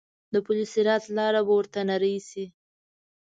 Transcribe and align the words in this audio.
د 0.33 0.35
پل 0.45 0.57
صراط 0.73 1.03
لاره 1.17 1.41
به 1.47 1.53
ورته 1.57 1.79
نرۍ 1.89 2.17
شي. 2.29 2.45